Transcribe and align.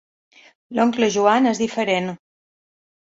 L'oncle 0.79 1.09
Joan 1.17 1.51
és 1.53 1.63
diferent. 1.67 2.09